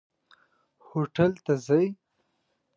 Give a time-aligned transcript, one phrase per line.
[0.85, 1.85] هوټل ته ځئ؟